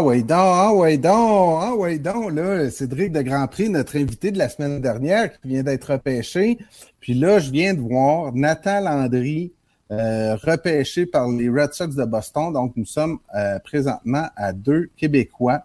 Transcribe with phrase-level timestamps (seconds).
[0.00, 3.98] Ah ouais donc, ah ouais donc, ah ouais donc, là, Cédric de Grand Prix, notre
[3.98, 6.56] invité de la semaine dernière, qui vient d'être repêché.
[7.00, 9.52] Puis là, je viens de voir Nathan Landry
[9.92, 12.50] euh, repêché par les Red Sox de Boston.
[12.50, 15.64] Donc, nous sommes euh, présentement à deux Québécois.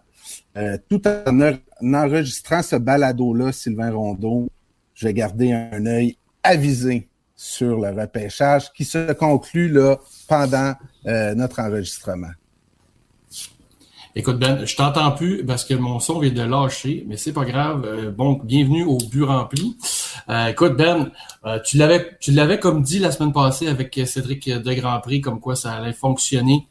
[0.58, 4.50] Euh, tout en, enregistrant ce balado-là, Sylvain Rondeau,
[4.92, 9.96] je vais garder un œil avisé sur le repêchage qui se conclut là
[10.28, 10.74] pendant
[11.06, 12.32] notre enregistrement.
[14.18, 17.44] Écoute, Ben, je t'entends plus parce que mon son vient de lâcher, mais c'est pas
[17.44, 17.84] grave.
[17.84, 19.76] Euh, bon, bienvenue au but rempli.
[20.30, 21.10] Euh, écoute, Ben,
[21.44, 25.20] euh, tu l'avais tu l'avais comme dit la semaine passée avec Cédric de Grand Prix,
[25.20, 26.66] comme quoi ça allait fonctionner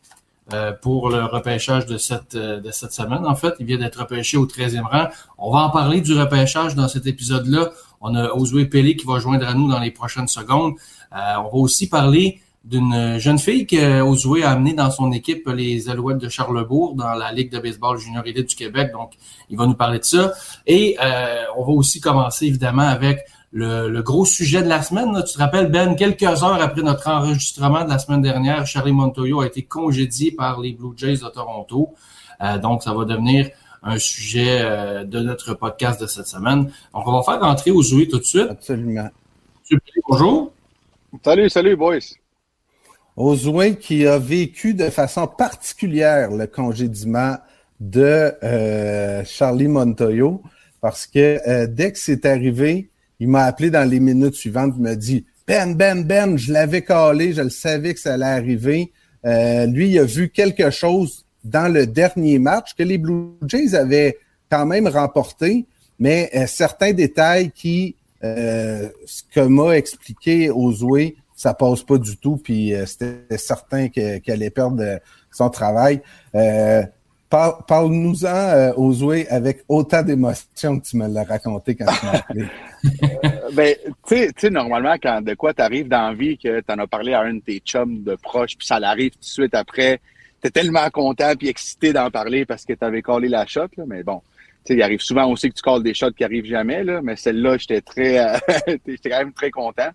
[0.82, 3.26] pour le repêchage de cette, de cette semaine.
[3.26, 5.08] En fait, il vient d'être repêché au 13e rang.
[5.40, 7.72] On va en parler du repêchage dans cet épisode-là.
[8.00, 10.74] On a Oswey Pelé qui va joindre à nous dans les prochaines secondes.
[11.12, 15.88] on va aussi parler d'une jeune fille que Ozoué a amené dans son équipe les
[15.88, 18.92] Alouettes de Charlebourg dans la Ligue de baseball junior élite du Québec.
[18.92, 19.14] Donc,
[19.50, 20.34] il va nous parler de ça.
[20.66, 23.20] Et euh, on va aussi commencer évidemment avec
[23.52, 25.14] le, gros sujet de la semaine.
[25.26, 29.42] Tu te rappelles, Ben, quelques heures après notre enregistrement de la semaine dernière, Charlie Montoyo
[29.42, 31.94] a été congédié par les Blue Jays de Toronto.
[32.42, 33.50] Euh, donc, ça va devenir
[33.84, 36.72] un sujet euh, de notre podcast de cette semaine.
[36.94, 38.48] Donc, on va faire rentrer Ozoué tout de suite.
[38.50, 39.10] Absolument.
[40.10, 40.52] Bonjour.
[41.24, 42.25] Salut, salut, boys.
[43.18, 47.38] Ozouin qui a vécu de façon particulière le congédiement
[47.80, 50.42] de euh, Charlie Montoyo
[50.82, 54.84] parce que euh, dès que c'est arrivé, il m'a appelé dans les minutes suivantes, il
[54.84, 58.92] m'a dit Ben, Ben, Ben, je l'avais calé, je le savais que ça allait arriver.
[59.26, 63.75] Euh, lui, il a vu quelque chose dans le dernier match que les Blue Jays
[63.75, 64.18] avaient
[64.50, 65.66] quand même remporté,
[66.00, 72.73] mais certains détails qui, ce que m'a expliqué Ozoué, ça passe pas du tout, puis
[72.73, 74.97] euh, c'était certain qu'elle allait perdre euh,
[75.31, 76.01] son travail.
[76.34, 76.84] Euh,
[77.29, 82.45] Parle-nous-en, Ozoué, avec autant d'émotion que tu me l'as raconté quand tu m'as appelé.
[83.53, 83.75] ben,
[84.07, 86.88] tu sais, normalement, quand de quoi tu arrives dans la vie, que tu en as
[86.88, 90.00] parlé à un de tes chums de proche, puis ça l'arrive tout de suite après,
[90.41, 93.68] tu es tellement content puis excité d'en parler parce que tu avais collé la shot,
[93.75, 94.22] là, mais bon,
[94.70, 97.81] il arrive souvent aussi que tu calls des shots qui arrivent jamais, mais celle-là, j'étais
[97.81, 98.38] très, euh,
[98.88, 99.90] j'étais quand même très content.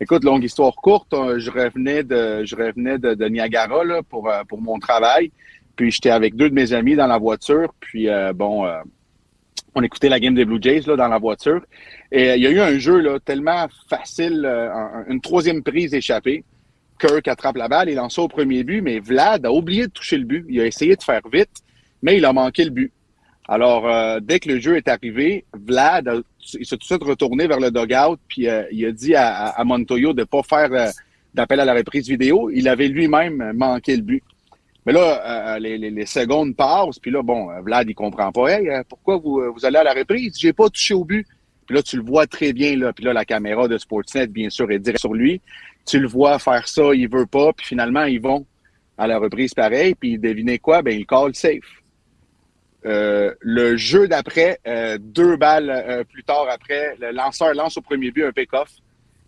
[0.00, 4.60] Écoute, longue histoire courte, euh, je revenais de, je revenais de, Niagara pour, euh, pour
[4.60, 5.32] mon travail.
[5.74, 7.72] Puis j'étais avec deux de mes amis dans la voiture.
[7.80, 8.68] Puis bon,
[9.74, 11.62] on écoutait la game des Blue Jays là, dans la voiture.
[12.12, 14.44] Et il y a eu un jeu là, tellement facile,
[15.08, 16.44] une troisième prise échappée.
[17.00, 20.18] Kirk attrape la balle, il lance au premier but, mais Vlad a oublié de toucher
[20.18, 20.44] le but.
[20.50, 21.62] Il a essayé de faire vite,
[22.02, 22.92] mais il a manqué le but.
[23.52, 26.22] Alors, euh, dès que le jeu est arrivé, Vlad,
[26.54, 29.62] il s'est tout de suite retourné vers le dugout, puis euh, il a dit à,
[29.62, 30.88] Montoyo de ne pas faire euh,
[31.34, 32.48] d'appel à la reprise vidéo.
[32.48, 34.22] Il avait lui-même manqué le but.
[34.86, 38.58] Mais là, les, secondes passent, puis là, bon, Vlad, il comprend pas.
[38.58, 40.34] Hey, pourquoi vous, allez à la reprise?
[40.38, 41.26] J'ai pas touché au but.
[41.66, 42.94] Puis là, tu le vois très bien, là.
[42.94, 45.42] Puis là, la caméra de Sportsnet, bien sûr, est direct sur lui.
[45.84, 48.46] Tu le vois faire ça, il veut pas, puis finalement, ils vont
[48.96, 50.80] à la reprise pareil, puis devinez quoi?
[50.80, 51.81] Ben, il call safe.
[52.84, 57.80] Euh, le jeu d'après, euh, deux balles euh, plus tard après, le lanceur lance au
[57.80, 58.70] premier but un pick-off.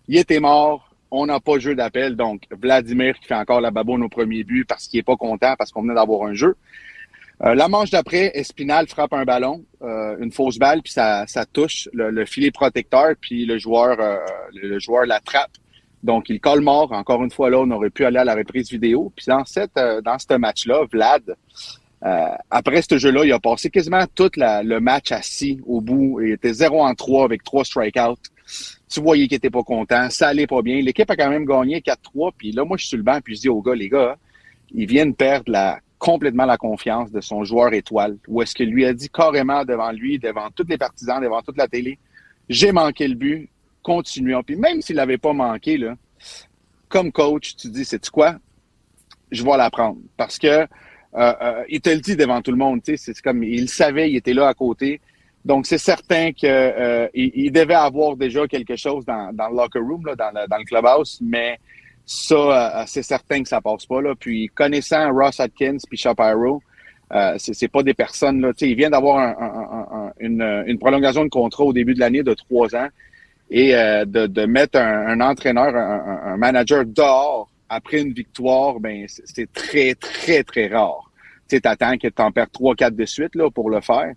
[0.09, 0.91] Il était mort.
[1.11, 2.17] On n'a pas de jeu d'appel.
[2.17, 5.55] Donc, Vladimir qui fait encore la baboune au premier but parce qu'il est pas content
[5.57, 6.57] parce qu'on venait d'avoir un jeu.
[7.41, 12.51] la manche d'après, Espinal frappe un ballon, une fausse balle, puis ça, touche le, filet
[12.51, 13.97] protecteur, puis le joueur,
[14.53, 15.53] le joueur l'attrape.
[16.03, 16.91] Donc, il colle mort.
[16.91, 19.13] Encore une fois, là, on aurait pu aller à la reprise vidéo.
[19.15, 21.37] Puis dans cette, dans ce match-là, Vlad,
[22.05, 26.21] euh, après ce jeu-là, il a passé quasiment tout le match assis au bout.
[26.21, 28.17] Il était 0 en 3 avec 3 strikeouts.
[28.89, 30.11] Tu voyais qu'il était pas content.
[30.11, 30.81] Ça allait pas bien.
[30.83, 32.33] L'équipe a quand même gagné 4-3.
[32.37, 34.17] Puis là, moi, je suis sur le banc puis je dis aux gars, les gars,
[34.73, 38.19] ils viennent perdre la, complètement la confiance de son joueur étoile.
[38.29, 41.57] Ou est-ce que lui a dit carrément devant lui, devant tous les partisans, devant toute
[41.57, 41.99] la télé,
[42.51, 43.49] j'ai manqué le but,
[43.83, 44.43] continuons.
[44.43, 45.97] Puis même s'il n'avait pas manqué, là,
[46.89, 48.37] comme coach, tu dis, c'est quoi?
[49.31, 49.99] Je vais l'apprendre.
[50.19, 50.67] Parce que
[51.69, 54.49] il te le dit devant tout le monde, c'est comme il savait, il était là
[54.49, 55.01] à côté.
[55.45, 59.81] Donc c'est certain que euh, il, devait avoir déjà quelque chose dans, dans le locker
[59.81, 61.59] room, là, dans, le, dans le clubhouse, mais
[62.07, 64.15] ça, c'est certain que ça passe pas là.
[64.19, 66.63] Puis connaissant Ross Atkins puis Shapiro,
[67.13, 68.53] euh, c'est pas des personnes là.
[68.55, 72.23] Tu sais, il vient d'avoir un, une, une, prolongation de contrat au début de l'année
[72.23, 72.89] de trois ans
[73.51, 79.95] et de, de, mettre un, entraîneur, un, manager dehors après une victoire, ben c'est très,
[79.95, 81.11] très, très rare.
[81.49, 84.13] Tu sais, t'attends que tu en perds 3-4 de suite là, pour le faire.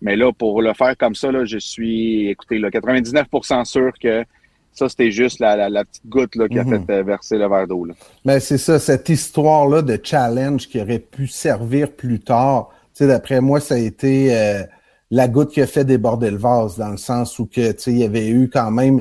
[0.00, 4.24] Mais là, pour le faire comme ça, là, je suis, écoutez, là, 99% sûr que
[4.72, 6.86] ça, c'était juste la, la, petite goutte là, qui a mhm.
[6.86, 7.86] fait euh, verser le verre d'eau.
[8.24, 12.70] Mais c'est ça, cette histoire-là de challenge qui aurait pu servir plus tard.
[12.94, 14.62] sais, d'après moi, ça a été euh,
[15.10, 18.04] la goutte qui a fait déborder le vase, dans le sens où que, il y
[18.04, 19.00] avait eu quand même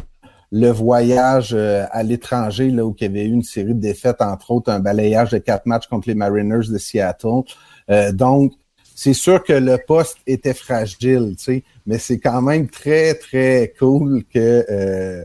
[0.52, 4.22] le voyage euh, à l'étranger, là, où il y avait eu une série de défaites,
[4.22, 7.44] entre autres un balayage de quatre matchs contre les Mariners de Seattle.
[7.90, 8.54] Euh, donc,
[8.96, 13.74] c'est sûr que le poste était fragile, tu sais, mais c'est quand même très, très
[13.78, 15.24] cool que euh,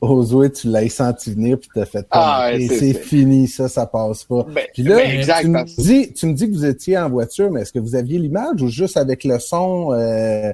[0.00, 4.46] Ozoué, tu l'as senti venir puis t'as fait ah, c'est fini, ça, ça passe pas.
[4.54, 7.08] Ben, puis là, ben, exact, tu, me dis, tu me dis que vous étiez en
[7.10, 9.92] voiture, mais est-ce que vous aviez l'image ou juste avec le son?
[9.92, 10.52] Euh,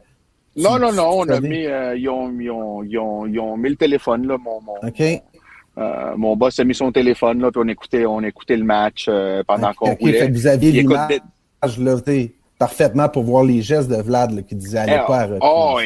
[0.57, 3.57] non, non, non, on a mis, euh, ils, ont, ils, ont, ils, ont, ils ont
[3.57, 4.75] mis le téléphone, là, mon, mon,
[5.79, 9.07] euh, mon boss a mis son téléphone, là, puis on écoutait, on écoutait le match
[9.09, 10.21] euh, pendant qu'on OK, roulait.
[10.21, 14.43] fait que vous aviez écoute, l'image t'sais, parfaitement pour voir les gestes de Vlad là,
[14.43, 15.41] qui disait allez Eh, pas à reprise.
[15.43, 15.79] Oh,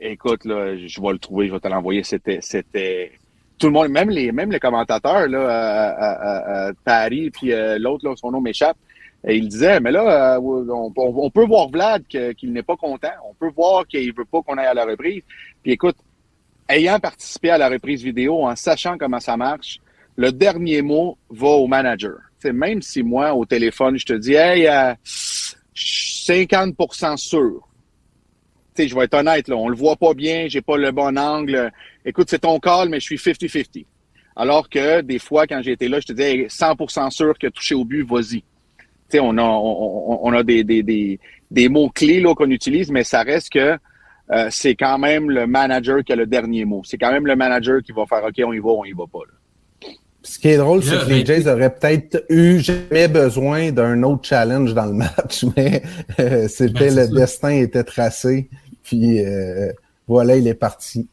[0.00, 2.04] écoute, là, je vais le trouver, je vais te l'envoyer.
[2.04, 3.10] C'était, c'était
[3.58, 8.40] tout le monde, même les, même les commentateurs, là, Paris, puis l'autre, là, son nom
[8.40, 8.76] m'échappe.
[9.26, 10.40] Et il disait, mais là, euh,
[10.96, 13.12] on, peut voir Vlad qu'il n'est pas content.
[13.28, 15.22] On peut voir qu'il veut pas qu'on aille à la reprise.
[15.62, 15.96] Puis écoute,
[16.68, 19.78] ayant participé à la reprise vidéo, en sachant comment ça marche,
[20.16, 22.16] le dernier mot va au manager.
[22.40, 25.86] Tu sais, même si moi, au téléphone, je te dis, hey, euh, je
[26.24, 27.68] suis 50% sûr.
[28.76, 31.70] Je vais être honnête, là, on le voit pas bien, j'ai pas le bon angle.
[32.04, 33.86] Écoute, c'est ton call, mais je suis 50-50.
[34.34, 37.48] Alors que des fois, quand j'ai été là, je te disais hey, 100% sûr que
[37.48, 38.42] toucher au but, vas-y.
[39.12, 41.20] Tu sais, on a, on, a des, des, des,
[41.50, 43.76] des mots-clés là, qu'on utilise, mais ça reste que
[44.30, 46.82] euh, c'est quand même le manager qui a le dernier mot.
[46.84, 49.04] C'est quand même le manager qui va faire OK, on y va, on y va
[49.12, 49.18] pas.
[49.26, 49.34] là.
[50.22, 54.24] Ce qui est drôle, c'est que les Jays auraient peut-être eu jamais besoin d'un autre
[54.26, 55.82] challenge dans le match, mais
[56.20, 57.12] euh, c'était Ben, le ça.
[57.12, 58.48] destin était tracé.
[58.84, 59.72] Puis euh,
[60.06, 61.08] voilà, il est parti.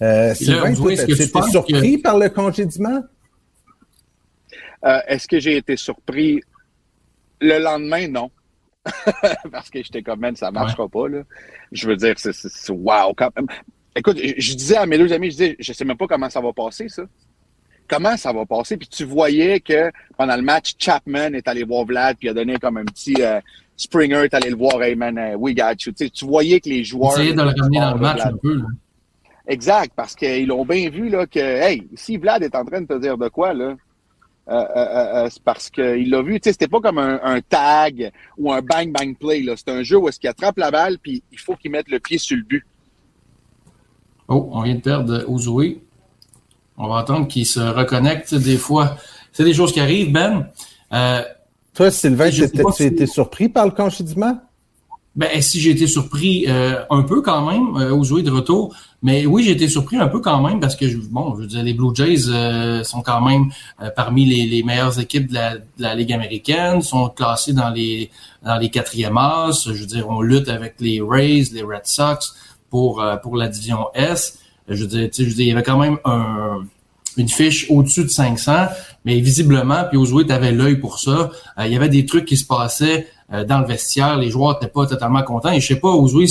[0.00, 3.02] Euh, Sylvain, que tu surpris par le congédiement?
[4.84, 6.40] Euh, Est-ce que j'ai été surpris?
[7.44, 8.08] Le lendemain?
[8.08, 8.30] Non.
[9.52, 11.22] Parce que j'étais comme, man, ça marchera pas, là.
[11.72, 13.46] Je veux dire, c'est, wow, quand même.
[13.96, 16.28] Écoute, je, je disais à mes deux amis, je disais, je sais même pas comment
[16.28, 17.04] ça va passer, ça.
[17.88, 18.76] Comment ça va passer?
[18.76, 22.34] Puis tu voyais que pendant le match, Chapman est allé voir Vlad, puis il a
[22.34, 23.40] donné comme un petit euh,
[23.76, 25.92] Springer est allé le voir, hey man, euh, we got you.
[25.92, 27.12] Tu voyais que les joueurs.
[27.12, 28.34] Essayer de le ramener dans le match Vlad.
[28.34, 28.54] un peu.
[28.56, 28.66] là.
[29.46, 32.86] Exact, parce qu'ils l'ont bien vu là, que hey, si Vlad est en train de
[32.86, 33.74] te dire de quoi, là,
[34.48, 36.34] euh, euh, euh, c'est parce qu'il l'a vu.
[36.40, 39.42] Tu sais, c'était pas comme un, un tag ou un bang bang play.
[39.42, 39.54] Là.
[39.56, 41.98] C'est un jeu où est-ce qu'il attrape la balle puis il faut qu'il mette le
[41.98, 42.64] pied sur le but.
[44.28, 45.82] Oh, on vient de perdre Ozoué.
[46.76, 48.34] On va attendre qu'il se reconnecte.
[48.34, 48.96] Des fois,
[49.32, 50.48] c'est des choses qui arrivent, Ben.
[50.92, 51.22] Euh,
[51.74, 54.40] Toi, Sylvain, tu si- étais surpris par le congédiement?
[55.16, 58.74] Ben, si j'ai été surpris euh, un peu quand même, euh, Ozoué de retour,
[59.04, 61.62] mais oui, j'ai été surpris un peu quand même parce que, bon, je veux dire,
[61.62, 63.50] les Blue Jays euh, sont quand même
[63.82, 67.68] euh, parmi les, les meilleures équipes de la, de la Ligue américaine, sont classés dans
[67.68, 68.10] les
[68.42, 69.66] dans les quatrièmes as.
[69.66, 72.34] Je veux dire, on lutte avec les Rays, les Red Sox
[72.70, 74.38] pour euh, pour la division S.
[74.68, 76.64] Je veux dire, tu je veux dire, il y avait quand même un
[77.16, 78.66] une fiche au-dessus de 500,
[79.04, 81.30] mais visiblement, puis Ozoué avait l'œil pour ça.
[81.58, 84.72] Euh, il y avait des trucs qui se passaient dans le vestiaire, les joueurs n'étaient
[84.72, 85.50] pas totalement contents.
[85.50, 86.26] Et je sais pas, Ozoué,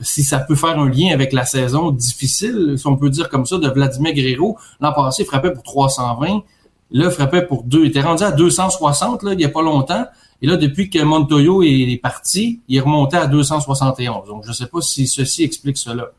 [0.00, 3.46] si, ça peut faire un lien avec la saison difficile, si on peut dire comme
[3.46, 4.56] ça, de Vladimir Guerrero.
[4.80, 6.42] L'an passé, il frappait pour 320.
[6.90, 7.84] Là, il frappait pour deux.
[7.84, 10.06] Il était rendu à 260 là, il y a pas longtemps.
[10.42, 14.28] Et là, depuis que Montoyo est, parti, il est remonté à 271.
[14.28, 16.10] Donc, je sais pas si ceci explique cela.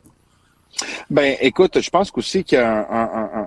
[1.10, 3.45] Ben, écoute, je pense qu'aussi qu'il y a un, un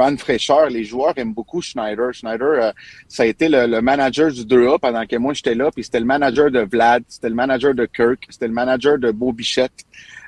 [0.00, 0.64] vent de fraîcheur.
[0.78, 2.08] Les joueurs aiment beaucoup Schneider.
[2.18, 2.72] Schneider, euh,
[3.08, 6.00] ça a été le, le manager du 2A pendant que moi j'étais là, puis c'était
[6.00, 9.78] le manager de Vlad, c'était le manager de Kirk, c'était le manager de Beau Bichette.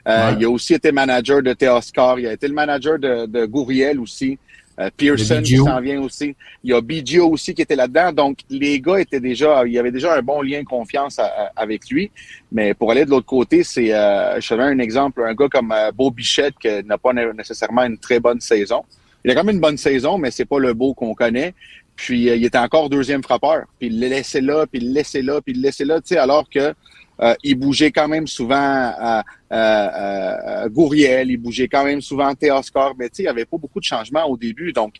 [0.08, 0.36] Euh, Ouais.
[0.38, 3.98] Il a aussi été manager de Théoscar, il a été le manager de, de Gouriel
[4.00, 4.36] aussi.
[4.80, 6.34] Euh, Pearson qui s'en vient aussi.
[6.64, 8.10] Il y a BGO aussi qui était là-dedans.
[8.10, 11.26] Donc, les gars étaient déjà, il y avait déjà un bon lien de confiance à-
[11.26, 12.10] à- avec lui.
[12.50, 15.48] Mais pour aller de l'autre côté, c'est, euh, je te donne un exemple, un gars
[15.56, 18.82] comme Beau Bichette qui n'a pas né- nécessairement une très bonne saison.
[19.24, 21.54] Il a quand même une bonne saison, mais c'est pas le beau qu'on connaît.
[21.96, 23.64] Puis euh, il était encore deuxième frappeur.
[23.78, 26.00] Puis il le laissait là, puis il le laissait là, puis il le laissait là,
[26.00, 26.74] tu sais, alors que
[27.20, 32.28] euh, il bougeait quand même souvent à, à- à Gouriel, il bougeait quand même souvent
[32.28, 34.72] à Théoscar, mais tu sais, il n'y avait pas beaucoup de changements au début.
[34.72, 34.94] Donc,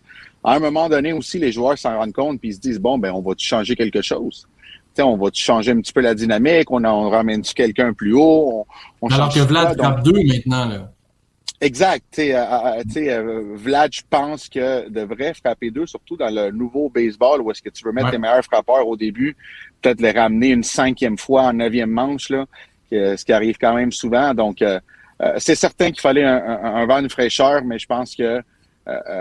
[0.45, 2.99] à un moment donné aussi, les joueurs s'en rendent compte puis ils se disent, bon,
[2.99, 4.47] ben on va changer quelque chose?
[4.95, 6.71] Tu sais, on va changer un petit peu la dynamique?
[6.71, 8.67] On, on ramène-tu quelqu'un plus haut?
[9.01, 10.67] On, on Alors que Vlad frappe deux maintenant.
[10.67, 10.93] Là.
[11.61, 12.05] Exact.
[12.11, 16.29] Tu sais, euh, euh, sais, euh, Vlad, je pense que devrait frapper deux, surtout dans
[16.31, 18.13] le nouveau baseball où est-ce que tu veux mettre Ouais.
[18.13, 19.37] tes meilleurs frappeurs au début,
[19.81, 22.47] peut-être les ramener une cinquième fois en neuvième manche, là,
[22.91, 24.35] que- ce qui arrive quand même souvent.
[24.35, 24.81] Donc, euh,
[25.23, 28.43] euh, c'est certain qu'il fallait un, un, un vent de fraîcheur, mais je pense que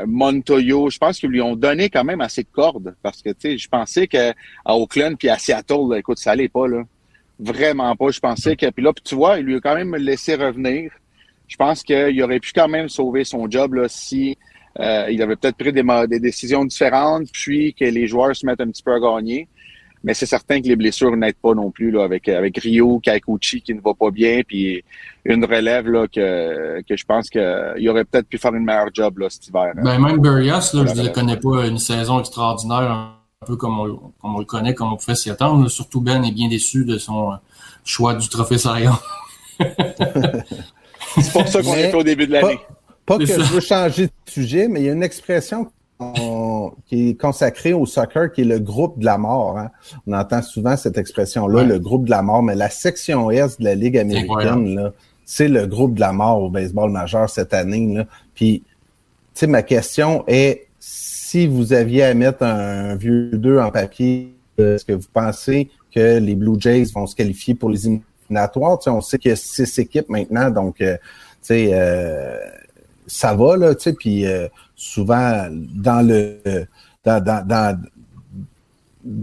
[0.08, 3.36] Montoyo, je pense qu'ils lui ont donné quand même assez de cordes parce que tu
[3.42, 4.32] sais, je pensais que
[4.66, 6.82] à Oakland puis à Seattle, écoute, ça allait pas là,
[7.40, 8.10] vraiment pas.
[8.10, 10.92] Je pensais que puis là, tu vois, il lui a quand même laissé revenir.
[11.51, 14.38] Je pense qu'il aurait pu quand même sauver son job là si
[14.79, 18.70] il avait peut-être pris des, des, décisions différentes, puis que les joueurs se mettent un
[18.70, 19.50] petit peu à gagner.
[20.01, 23.62] Mais c'est certain que les blessures n'aident pas non plus là, avec, avec Rio, Kaikuchi
[23.62, 24.81] qui ne va pas bien, puis
[25.25, 29.20] une relève là, que, que je pense qu'il aurait peut-être pu faire une meilleure job
[29.20, 29.74] là, cet hiver.
[29.75, 34.13] Ben, même Burias, là, je ne connais pas une saison extraordinaire, un peu comme on,
[34.22, 35.67] comme on le connaît, comme on pouvait s'y attendre.
[35.67, 37.34] Surtout Ben est bien déçu de son
[37.84, 38.93] choix du trophée Sarion.
[41.15, 42.60] c'est pour ça qu'on est au début de l'année.
[43.06, 45.72] Pas, pas que je veux changer de sujet, mais il y a une expression
[46.88, 49.58] qui est consacré au soccer, qui est le groupe de la mort.
[49.58, 49.70] Hein.
[50.08, 53.65] On entend souvent cette expression-là, le groupe de la mort, mais la section S de
[53.65, 54.91] la Ligue américaine,
[55.25, 57.94] c'est le groupe de la mort au baseball majeur cette année.
[57.94, 58.06] Là.
[58.34, 63.72] Puis, tu sais, ma question est, si vous aviez à mettre un vieux 2 en
[63.72, 67.88] papier, est-ce que vous pensez que les Blue Jays vont se qualifier pour les
[68.88, 70.98] on sait qu'il y a six équipes maintenant, donc, euh,
[71.52, 72.38] euh,
[73.08, 76.40] ça va, là, puis euh, souvent, dans le...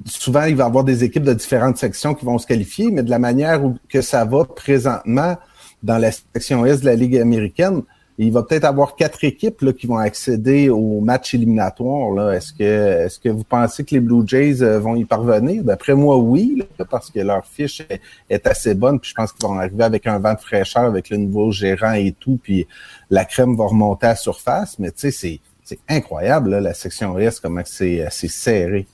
[0.06, 3.04] Souvent, il va y avoir des équipes de différentes sections qui vont se qualifier, mais
[3.04, 5.36] de la manière où, que ça va présentement
[5.84, 7.82] dans la section S de la Ligue américaine,
[8.20, 12.32] il va peut-être avoir quatre équipes qui vont accéder au match éliminatoire.
[12.32, 12.64] Est-ce que
[13.04, 15.62] est-ce que vous pensez que les Blue Jays euh, vont y parvenir?
[15.62, 17.86] D'après moi, oui, parce que leur fiche
[18.28, 18.98] est, assez bonne.
[18.98, 21.92] Puis je pense qu'ils vont arriver avec un vent de fraîcheur, avec le nouveau gérant
[21.92, 22.66] et tout, puis
[23.08, 24.80] la crème va remonter à la surface.
[24.80, 28.86] Mais tu sais, c'est incroyable, là, la section S, comment c'est serré.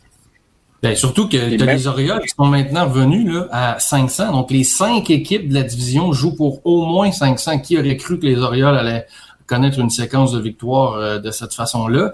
[0.84, 4.32] Ben, surtout que tu as les Orioles qui sont maintenant revenus là, à 500.
[4.32, 7.60] Donc, les cinq équipes de la division jouent pour au moins 500.
[7.60, 9.06] Qui aurait cru que les Orioles allaient
[9.46, 12.12] connaître une séquence de victoires euh, de cette façon-là?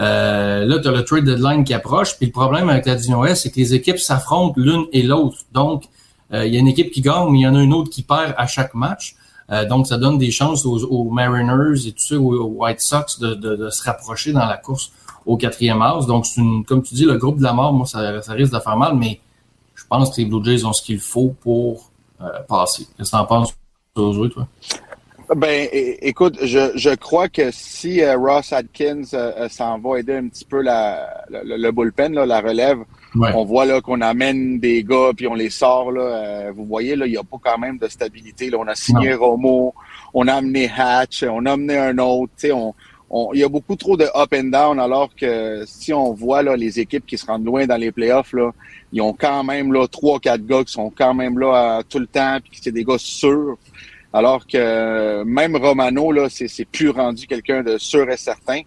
[0.00, 2.18] Euh, là, tu as le trade deadline qui approche.
[2.18, 5.38] Puis le problème avec la division S, c'est que les équipes s'affrontent l'une et l'autre.
[5.54, 5.84] Donc,
[6.34, 7.88] euh, il y a une équipe qui gagne, mais il y en a une autre
[7.88, 9.16] qui perd à chaque match.
[9.70, 13.70] donc, ça donne des chances aux, Mariners et tout ça, aux, White Sox de, de
[13.70, 14.92] se rapprocher dans la course
[15.26, 16.06] au quatrième house.
[16.06, 18.58] Donc, c'est une, comme tu dis, le groupe de la mort, moi, ça, risque de
[18.60, 19.20] faire mal, mais
[19.74, 22.86] je pense que les Blue Jays ont ce qu'il faut pour euh, passer.
[22.96, 23.56] Qu'est-ce que tu en penses,
[23.94, 24.46] toi?
[25.36, 30.26] Ben, écoute, je, je crois que si euh, Ross Atkins euh, s'en va aider un
[30.26, 32.78] petit peu la, le, bullpen, là, la relève,
[33.14, 35.92] on voit là qu'on amène des gars puis on les sort.
[35.92, 38.50] Là, vous voyez, là, il n'y a pas quand même de stabilité.
[38.50, 38.58] Là.
[38.58, 39.72] On a signé Romo,
[40.14, 42.32] on a amené Hatch, on a amené un autre.
[42.52, 42.74] On,
[43.32, 46.56] il y a beaucoup trop de up and down, alors que si on voit là,
[46.56, 48.52] les équipes qui se rendent loin dans les playoffs, là,
[48.92, 52.06] ils ont quand même là trois, quatre gars qui sont quand même là tout le
[52.06, 53.58] temps, puis c'est des gars sûrs.
[54.12, 58.60] Alors que même Romano, là, c'est plus rendu quelqu'un de sûr et certain.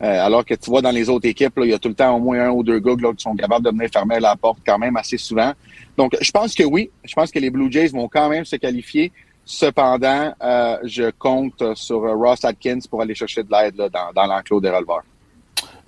[0.00, 1.94] Euh, alors que tu vois dans les autres équipes, là, il y a tout le
[1.94, 4.36] temps au moins un ou deux gars là, qui sont capables de venir fermer la
[4.36, 5.52] porte quand même assez souvent.
[5.96, 8.56] Donc, je pense que oui, je pense que les Blue Jays vont quand même se
[8.56, 9.10] qualifier.
[9.50, 14.26] Cependant, euh, je compte sur euh, Ross Atkins pour aller chercher de l'aide dans, dans
[14.26, 15.04] l'enclos des releveurs.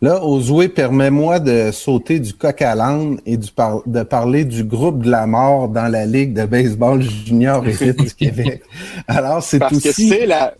[0.00, 5.10] Là, Ozoué, permets-moi de sauter du coq à l'âne et de parler du groupe de
[5.10, 8.62] la mort dans la Ligue de baseball junior et du Québec.
[9.06, 10.54] Alors, c'est Parce que c'est la...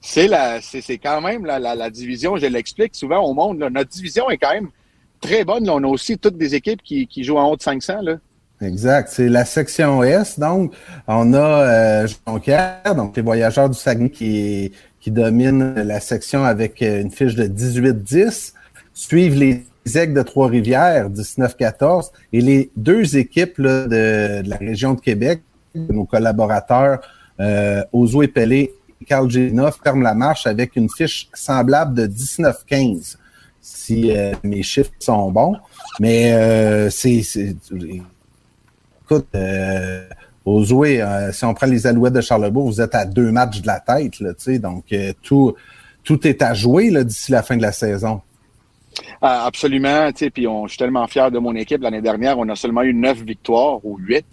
[0.00, 4.30] C'est la, c'est quand même la, la, division, je l'explique souvent au monde, notre division
[4.30, 4.68] est quand même
[5.20, 5.68] très bonne.
[5.68, 8.02] On a aussi toutes des équipes qui, qui jouent en haut de 500.
[8.02, 8.16] Là.
[8.60, 9.10] Exact.
[9.12, 10.38] C'est la section S.
[10.38, 10.72] Donc,
[11.06, 16.80] on a euh, Jonquière, donc les voyageurs du Saguenay qui, qui dominent la section avec
[16.82, 18.54] euh, une fiche de 18-10.
[18.94, 22.10] Suivent les Aigles de Trois-Rivières, 19-14.
[22.32, 25.42] Et les deux équipes de, la région de Québec,
[25.74, 27.00] nos collaborateurs,
[27.40, 33.16] euh, Ozo et Pelé et Carl ferment la marche avec une fiche semblable de 19-15,
[33.60, 35.56] si euh, mes chiffres sont bons.
[36.00, 37.22] Mais euh, c'est
[39.08, 40.02] écoute, euh,
[40.46, 43.80] euh, si on prend les Alouettes de Charlebourg, vous êtes à deux matchs de la
[43.80, 45.54] tête, là, donc euh, tout,
[46.02, 48.20] tout est à jouer d'ici la fin de la saison.
[49.20, 51.82] Ah, absolument, puis je suis tellement fier de mon équipe.
[51.82, 54.26] L'année dernière, on a seulement eu neuf victoires ou huit.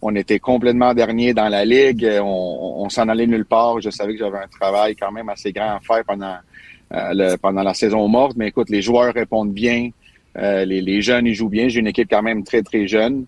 [0.00, 2.08] On était complètement dernier dans la ligue.
[2.22, 3.80] On, s'en allait nulle part.
[3.80, 8.06] Je savais que j'avais un travail quand même assez grand à faire pendant la saison
[8.06, 8.36] morte.
[8.36, 9.90] Mais écoute, les joueurs répondent bien.
[10.36, 11.68] les, les, jeunes, ils jouent bien.
[11.68, 13.24] J'ai une équipe quand même très, très jeune.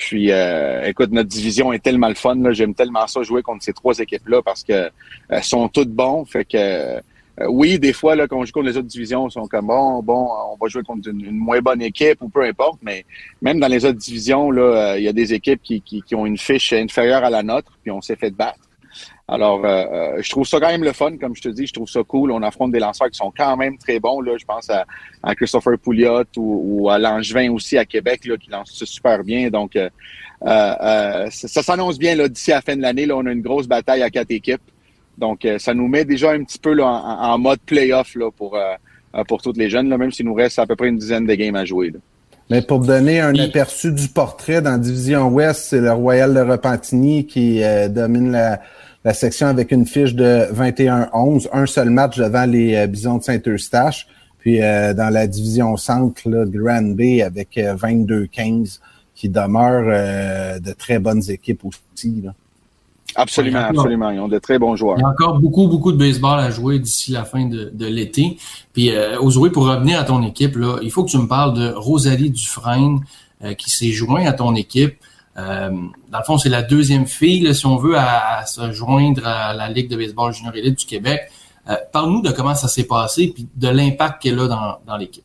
[0.00, 2.34] Puis, euh, écoute, notre division est tellement le fun.
[2.52, 6.24] J'aime tellement ça jouer contre ces trois équipes-là parce que euh, sont toutes bons.
[6.24, 7.00] Fait que euh,
[7.48, 10.02] oui, des fois, là, quand on joue contre les autres divisions, ils sont comme bon,
[10.02, 12.78] bon, on va jouer contre une, moins bonne équipe ou peu importe.
[12.80, 13.04] Mais
[13.42, 16.24] même dans les autres divisions, là, il y a des équipes qui, qui, qui, ont
[16.24, 18.69] une fiche inférieure à la nôtre, puis on s'est fait battre.
[19.30, 22.02] Alors, je trouve ça quand même le fun, comme je te dis, je trouve ça
[22.02, 22.32] cool.
[22.32, 24.20] On affronte des lanceurs qui sont quand même très bons.
[24.20, 24.32] Là.
[24.36, 29.22] Je pense à, Christopher Pouliot ou, à Langevin aussi à Québec, là, qui lance super
[29.22, 29.48] bien.
[29.48, 29.78] Donc,
[30.42, 33.06] ça, s'annonce bien d'ici à la fin de l'année.
[33.06, 34.62] Là, on a une grosse bataille à quatre équipes.
[35.16, 38.58] Donc, ça nous met déjà un petit peu là, en, mode playoff là, pour,
[39.28, 41.34] pour toutes les jeunes, là, même s'il nous reste à peu près une dizaine de
[41.34, 41.90] games à jouer.
[41.90, 42.00] Là.
[42.50, 47.24] Mais pour donner un aperçu du portrait dans Division Ouest, c'est le Royal de Repentigny
[47.24, 48.60] qui euh, domine la,
[49.12, 54.06] section avec une fiche de 21-11, un seul match devant les euh, Bisons de Saint-Eustache.
[54.38, 58.80] Puis euh, dans la division centre, là, Grand Bay avec 22-15
[59.14, 62.22] qui demeure de très bonnes équipes aussi.
[62.24, 62.32] Là.
[63.16, 64.10] Absolument, absolument.
[64.10, 64.96] Ils ont de très bons joueurs.
[64.98, 68.38] Il y a encore beaucoup, beaucoup de baseball à jouer d'ici la fin de, l'été.
[68.72, 69.16] Puis, euh,
[69.52, 73.00] pour revenir à ton équipe, là, il faut que tu me parles de Rosalie Dufresne
[73.44, 74.96] euh, qui s'est joint à ton équipe.
[75.40, 75.70] Euh,
[76.10, 79.68] dans le fond, c'est la deuxième fille, si on veut, à, se joindre à la
[79.68, 81.22] Ligue de baseball junior élite du Québec.
[81.68, 85.24] Euh, parle-nous de comment ça s'est passé puis de l'impact qu'elle a dans, l'équipe.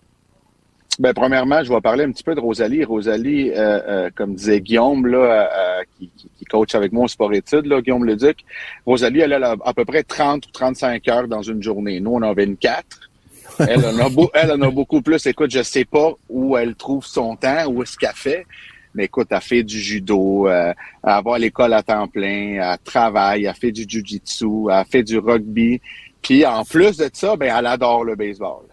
[0.99, 2.83] Ben, premièrement, je vais parler un petit peu de Rosalie.
[2.83, 7.81] Rosalie, euh, comme disait Guillaume, là, euh, qui, qui, coach avec moi au sport-études, là,
[7.81, 8.45] Guillaume Leduc.
[8.85, 11.99] Rosalie, elle a à peu près 30 ou 35 heures dans une journée.
[11.99, 13.09] Nous, on en a 24.
[13.59, 15.25] Elle en a, beaucoup plus.
[15.25, 18.45] Écoute, je sais pas où elle trouve son temps, où est-ce qu'elle fait.
[18.95, 20.73] Mais écoute, elle fait du judo, elle
[21.03, 25.19] va à l'école à temps plein, elle travaille, elle fait du jujitsu, elle fait du
[25.19, 25.81] rugby.
[26.21, 28.63] Puis en plus de ça, ben, elle adore le baseball.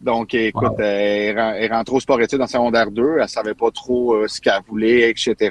[0.00, 3.18] Donc, écoute, elle, elle rentre au sport études en secondaire 2.
[3.20, 5.50] Elle savait pas trop euh, ce qu'elle voulait, etc.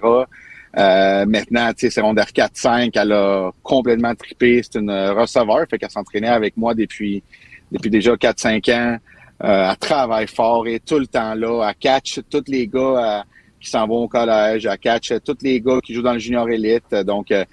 [0.78, 4.62] Euh, maintenant, tu sais, secondaire 4-5, elle a complètement trippé.
[4.64, 7.24] C'est une receveur, fait qu'elle s'entraînait avec moi depuis
[7.72, 8.98] depuis déjà 4-5 ans.
[9.44, 11.70] Euh, elle travaille fort et tout le temps là.
[11.70, 13.24] Elle catch tous les gars
[13.60, 14.66] qui s'en vont au collège.
[14.66, 16.94] Elle catch tous les gars qui jouent dans le junior élite.
[17.06, 17.44] Donc, euh,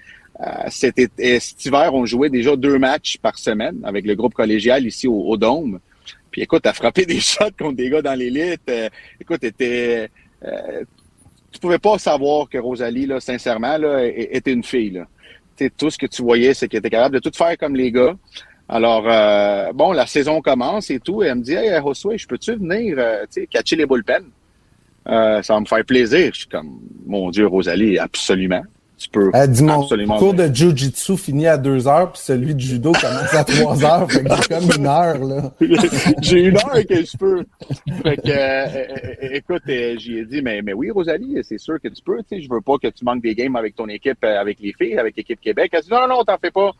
[0.69, 5.07] cet, cet, hiver, on jouait déjà deux matchs par semaine avec le groupe collégial ici
[5.07, 5.79] au, au Dôme.
[6.31, 8.61] Puis écoute, t'as frappé des shots contre des gars dans l'élite.
[8.69, 8.89] Euh,
[9.19, 10.09] écoute, était,
[10.45, 10.83] euh,
[11.51, 14.91] tu pouvais pas savoir que Rosalie, là, sincèrement, là, était une fille.
[14.91, 15.07] Là.
[15.77, 18.15] tout ce que tu voyais, c'est qu'elle était capable de tout faire comme les gars.
[18.69, 22.27] Alors, euh, bon, la saison commence et tout, et elle me dit, hey, Josué, je
[22.27, 24.25] peux-tu venir, euh, catcher les bullpens?
[25.09, 26.31] Euh, ça va me faire plaisir.
[26.33, 28.63] Je suis comme, mon Dieu, Rosalie, absolument.
[28.97, 29.85] Tu peux Elle dit, mon
[30.17, 34.11] cours de Jiu-Jitsu finit à deux heures, puis celui de judo commence à trois heures.
[34.11, 35.51] Fait que j'ai comme une heure, là.
[36.21, 37.45] j'ai une heure que je peux.
[38.01, 41.89] Fait que, euh, écoute, euh, j'y ai dit, mais, mais oui, Rosalie, c'est sûr que
[41.89, 42.17] tu peux.
[42.23, 44.59] Tu sais, je veux pas que tu manques des games avec ton équipe, euh, avec
[44.59, 45.69] les filles, avec l'équipe Québec.
[45.73, 46.71] Elle dit, non, non, t'en fais pas.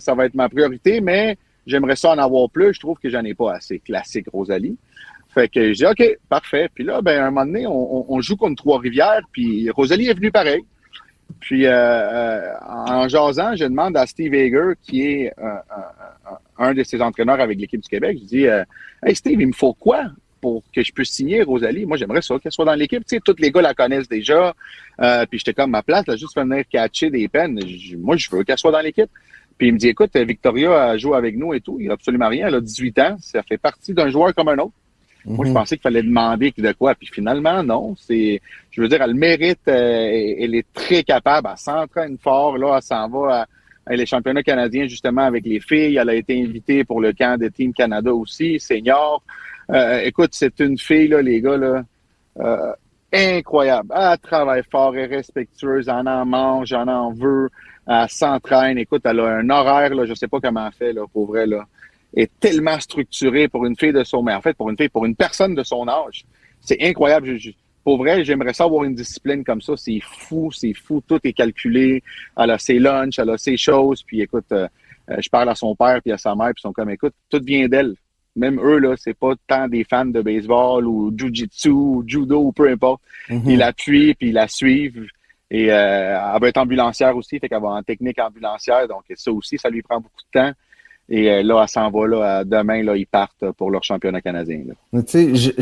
[0.00, 2.74] ça va être ma priorité, mais j'aimerais ça en avoir plus.
[2.74, 3.78] Je trouve que j'en ai pas assez.
[3.78, 4.76] Classique, Rosalie.
[5.38, 6.68] Fait que j'ai dit, OK, parfait.
[6.74, 10.62] Puis là, ben, un moment donné, on, joue contre Trois-Rivières, puis Rosalie est venue pareil.
[11.38, 15.58] Puis euh, euh, en jasant, je demande à Steve Hager, qui est euh,
[16.58, 18.44] un de ses entraîneurs avec l'équipe du Québec, je dis
[19.06, 20.06] Hey Steve, il me faut quoi
[20.40, 21.86] pour que je puisse signer Rosalie?
[21.86, 23.04] Moi, j'aimerais ça qu'elle soit dans l'équipe.
[23.06, 24.54] Tu sais, tous les gars la connaissent déjà.
[25.30, 27.60] puis j'étais comme ma place, là, juste venir catcher des peines.
[27.98, 29.10] moi, je veux qu'elle soit dans l'équipe.
[29.56, 31.76] Puis il me dit Écoute, Victoria joue avec nous et tout.
[31.78, 32.48] Il n'y a absolument rien.
[32.48, 33.16] Elle a 18 ans.
[33.20, 34.72] Ça fait partie d'un joueur comme un autre.
[35.28, 35.56] Moi, je mhm.
[35.56, 36.94] pensais qu'il fallait demander de quoi.
[36.94, 37.94] Puis finalement, non.
[37.98, 39.60] C'est, je veux dire, elle mérite.
[39.68, 41.48] Euh, elle est très capable.
[41.50, 42.56] Elle s'entraîne fort.
[42.56, 43.46] Là, elle s'en va
[43.86, 45.96] à, les championnats canadiens justement avec les filles.
[45.96, 49.22] Elle a été invitée pour le camp de Team Canada aussi, senior.
[49.70, 51.82] Euh, écoute, c'est une fille là, les gars là.
[52.40, 52.72] Euh,
[53.12, 53.92] incroyable.
[53.94, 57.48] Elle travaille fort, elle est respectueuse, elle en mange, elle en veut,
[57.86, 58.78] elle s'entraîne.
[58.78, 61.46] Écoute, elle a un horaire, là, je sais pas comment elle fait, là, pour vrai,
[61.46, 61.66] là
[62.14, 65.04] est tellement structuré pour une fille de son, mais en fait, pour une fille, pour
[65.04, 66.24] une personne de son âge.
[66.60, 67.38] C'est incroyable.
[67.84, 69.74] pour vrai, j'aimerais ça avoir une discipline comme ça.
[69.76, 71.02] C'est fou, c'est fou.
[71.06, 72.02] Tout est calculé.
[72.36, 74.02] Elle a ses lunchs, elle a ses choses.
[74.02, 74.66] Puis écoute, euh,
[75.10, 77.14] euh, je parle à son père puis à sa mère, puis ils sont comme, écoute,
[77.30, 77.94] tout vient d'elle.
[78.36, 82.52] Même eux, là, c'est pas tant des fans de baseball ou jujitsu ou judo ou
[82.52, 83.02] peu importe.
[83.28, 83.42] Mm-hmm.
[83.46, 85.08] Ils l'appuient puis ils la suivent.
[85.50, 88.86] Et euh, elle va être ambulancière aussi, fait qu'elle va en technique ambulancière.
[88.86, 90.52] Donc ça aussi, ça lui prend beaucoup de temps.
[91.08, 92.06] Et euh, là, elle s'en va.
[92.06, 94.62] Là, demain, là, ils partent pour leur championnat canadien.
[95.06, 95.52] Tu sais,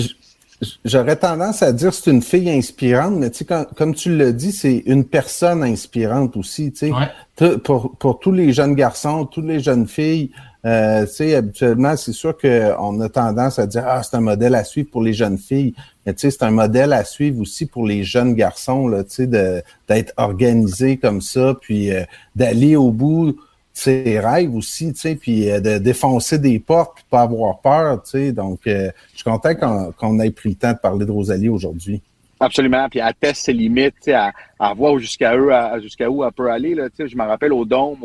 [0.84, 4.32] j'aurais tendance à dire que c'est une fille inspirante, mais tu sais, comme tu l'as
[4.32, 6.72] dit, c'est une personne inspirante aussi.
[6.72, 6.90] Tu
[7.36, 10.30] sais, pour, pour tous les jeunes garçons, toutes les jeunes filles,
[10.64, 14.56] euh, tu sais, habituellement, c'est sûr qu'on a tendance à dire ah c'est un modèle
[14.56, 17.66] à suivre pour les jeunes filles, mais tu sais, c'est un modèle à suivre aussi
[17.66, 22.02] pour les jeunes garçons là, tu sais, d'être organisé comme ça, puis euh,
[22.34, 23.36] d'aller au bout
[23.76, 28.10] ses rêves aussi, tu sais, euh, de défoncer des portes, puis pas avoir peur, tu
[28.10, 28.32] sais.
[28.32, 32.00] Donc, euh, je suis content qu'on ait pris le temps de parler de Rosalie aujourd'hui.
[32.38, 32.88] Absolument.
[32.90, 36.74] Puis elle teste ses limites, à, à voir jusqu'à eux, jusqu'à où elle peut aller.
[36.74, 37.98] Là, je me rappelle au dôme,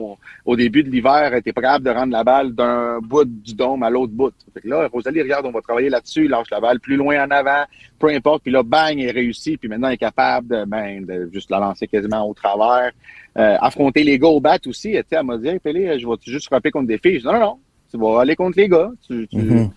[0.45, 3.53] au, début de l'hiver, elle était pas capable de rendre la balle d'un bout du
[3.53, 4.33] dôme à l'autre bout.
[4.53, 7.29] Fait que là, Rosalie, regarde, on va travailler là-dessus, lâche la balle plus loin en
[7.29, 7.65] avant,
[7.99, 8.43] peu importe.
[8.43, 9.59] Puis là, bang, elle réussit.
[9.59, 12.91] Puis maintenant, elle est capable de, ben, de juste la lancer quasiment au travers.
[13.37, 14.93] Euh, affronter les gars au bat aussi.
[14.95, 17.15] Elle m'a dit, hey, Pélé, je vais juste frapper contre des filles?
[17.15, 17.57] Je dis, non, non, non,
[17.91, 18.91] tu vas aller contre les gars.
[19.05, 19.37] Tu, tu...
[19.37, 19.69] Mm-hmm.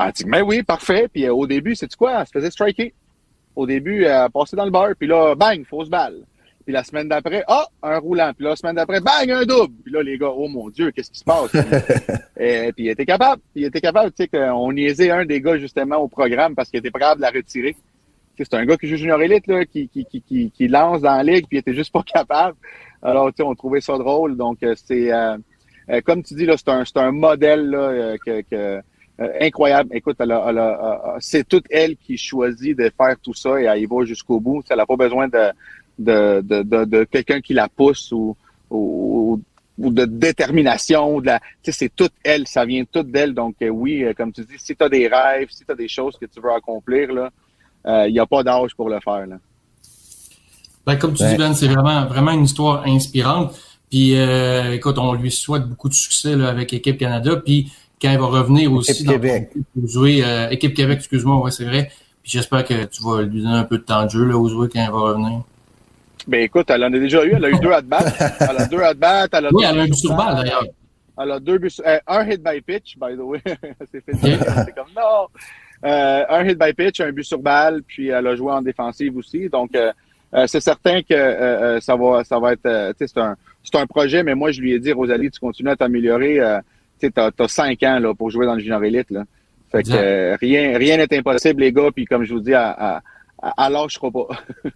[0.00, 1.08] Elle dit, mais oui, parfait.
[1.12, 2.20] Puis euh, au début, c'est quoi?
[2.20, 2.92] Elle se faisait striker
[3.56, 6.22] au début, elle passait dans le bar, puis là, bang, fausse balle.
[6.64, 8.32] Puis la semaine d'après, ah, un roulant.
[8.36, 9.74] Puis la semaine d'après, bang, un double.
[9.82, 11.52] Puis là, les gars, oh mon Dieu, qu'est-ce qui se passe?
[12.38, 13.42] et, puis il était capable.
[13.54, 16.78] Il était capable, tu sais, qu'on niaisait un des gars justement au programme parce qu'il
[16.78, 17.74] était pas capable de la retirer.
[18.38, 21.22] C'est un gars qui joue junior élite, là, qui, qui, qui, qui, lance dans la
[21.22, 22.56] ligue, puis il était juste pas capable.
[23.02, 24.36] Alors, tu sais, on trouvait ça drôle.
[24.36, 25.36] Donc, euh, c'est, euh,
[25.90, 28.82] euh, comme tu dis, là, c'est un, c'est un modèle, là, que, que
[29.22, 29.90] euh, incroyable.
[29.94, 30.16] Écoute,
[31.20, 34.62] c'est toute elle qui choisit de faire tout ça et elle y va jusqu'au bout.
[34.68, 35.52] Elle n'a pas besoin de,
[35.98, 38.36] de, de, de, quelqu'un qui la pousse ou,
[38.70, 39.40] ou,
[39.78, 41.20] de détermination.
[41.20, 43.34] De la, c'est toute elle, ça vient toute d'elle.
[43.34, 45.76] Donc euh, oui, euh, comme tu dis, si tu as des rêves, si tu as
[45.76, 47.30] des choses que tu veux accomplir, là,
[48.06, 49.26] il n'y a pas d'âge pour le faire.
[49.26, 49.36] Là.
[50.86, 53.54] Ben, comme tu dis, Ben, c'est vraiment, vraiment une histoire inspirante.
[53.90, 54.14] Puis,
[54.72, 57.36] écoute, on lui souhaite beaucoup de succès là, avec Équipe Canada.
[57.36, 57.70] Puis,
[58.02, 59.50] quand il va revenir aussi équipe Québec.
[59.72, 61.90] pour jouer euh, équipe Québec, excuse-moi, ouais, c'est vrai.
[62.22, 64.68] Puis j'espère que tu vas lui donner un peu de temps de jeu là, jouer
[64.68, 65.42] quand il va revenir.
[66.26, 68.04] Ben écoute, elle en a déjà eu, elle a eu deux at-bats.
[68.40, 69.26] Elle a deux at-bats.
[69.32, 70.64] Elle a oui, elle a un but sur balle d'ailleurs.
[71.20, 73.40] Elle a deux buts, euh, un hit by pitch, by the way.
[73.92, 75.26] c'est fait c'est comme non.
[75.84, 79.16] Euh, un hit by pitch, un but sur balle, puis elle a joué en défensive
[79.16, 79.48] aussi.
[79.48, 79.92] Donc euh,
[80.34, 84.22] euh c'est certain que euh, ça va, ça va être, c'est un, c'est un projet,
[84.22, 86.38] mais moi je lui ai dit, Rosalie, tu continues à t'améliorer
[87.10, 89.10] tu as, as, cinq ans là, pour jouer dans le junior élite.
[89.10, 89.24] Là.
[89.70, 91.90] Fait que euh, rien rien n'est impossible, les gars.
[91.94, 93.02] Puis comme je vous dis, à, à,
[93.42, 94.28] à, l'âge, je crois pas.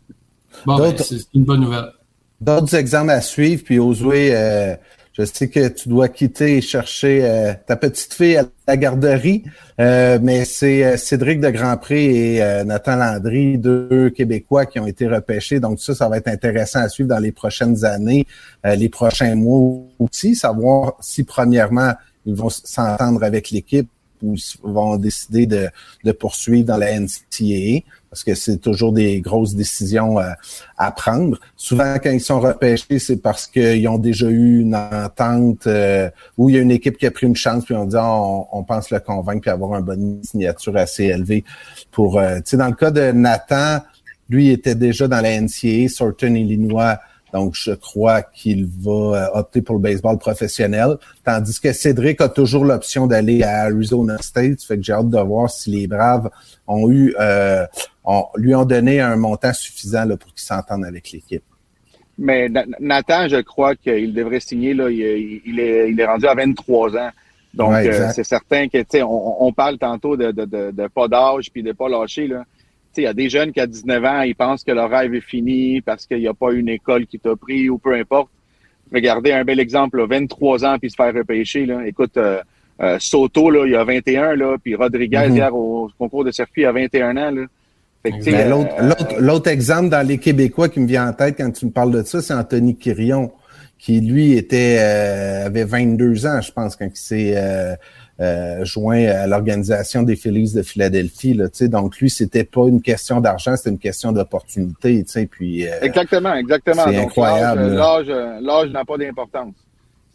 [0.67, 1.93] bon, ben, c'est une bonne nouvelle.
[2.41, 4.75] D'autres exemples à suivre, puis Osué, euh,
[5.15, 9.45] je sais que tu dois quitter et chercher euh, ta petite fille à la garderie,
[9.81, 15.61] euh, mais c'est Cédric de Grandpré et Nathan Landry, deux Québécois qui ont été repêchés.
[15.61, 18.27] Donc ça, ça va être intéressant à suivre dans les prochaines années,
[18.65, 21.95] les prochains mois aussi, savoir si premièrement
[22.27, 23.89] ils vont s'entendre avec l'équipe
[24.23, 25.69] ou vont décider de,
[26.05, 27.83] de, poursuivre dans la NCAA
[28.17, 30.31] parce que c'est toujours des grosses décisions euh,
[30.79, 31.39] à, prendre.
[31.55, 36.09] Souvent, quand ils sont repêchés, c'est parce qu'ils ont déjà eu une entente euh,
[36.39, 38.19] où il y a une équipe qui a pris une chance puis on dit ah,
[38.53, 41.45] on, pense le convaincre puis avoir une bonne signature assez élevée
[41.91, 42.19] pour.
[42.19, 43.81] Euh, tu sais, dans le cas de Nathan,
[44.31, 46.99] lui il était déjà dans la NCAA, Sorton, Illinois.
[47.37, 50.96] Donc, je crois qu'il va euh, opter pour le baseball professionnel.
[51.22, 54.62] Tandis que Cédric a toujours l'option d'aller à Arizona State.
[54.62, 56.31] Fait que j'ai hâte de voir si les Braves
[56.66, 57.66] ont eu, euh,
[58.37, 61.42] lui ont donné un montant suffisant là, pour qu'il s'entende avec l'équipe.
[62.16, 62.49] Mais
[62.81, 64.72] Nathan, je crois qu'il devrait signer.
[64.72, 67.11] Là, il, est, il est rendu à 23 ans.
[67.53, 70.87] Donc, euh, c'est certain que, tu sais, on, on, parle tantôt de, de, de, de
[70.88, 72.29] pas d'âge puis de pas lâcher.
[72.29, 72.44] Là
[72.96, 75.20] il y a des jeunes qui, à 19 ans, ils pensent que leur rêve est
[75.20, 78.30] fini parce qu'il n'y a pas une école qui t'a pris ou peu importe.
[78.92, 81.66] Regardez un bel exemple, 23 ans puis se faire repêcher.
[81.66, 81.87] Là.
[81.87, 82.40] Écoute, euh,
[82.80, 85.35] euh, Soto, là, il a 21, là, puis Rodriguez, mm-hmm.
[85.35, 87.30] hier, au concours de circuit, a 21 ans.
[87.30, 87.42] Là.
[88.04, 91.72] Ben, euh, l'autre exemple dans les Québécois qui me vient en tête quand tu me
[91.72, 93.32] parles de ça, c'est Anthony Quirion,
[93.78, 94.78] qui lui était
[95.44, 97.35] avait 22 ans, je pense, quand il s'est
[98.18, 101.35] euh, joint à l'organisation des Phillies de Philadelphie.
[101.35, 105.05] Là, donc lui, c'était pas une question d'argent, c'était une question d'opportunité.
[105.31, 106.85] Puis euh, exactement, exactement.
[106.87, 107.74] C'est incroyable.
[107.74, 109.55] L'âge n'a pas d'importance.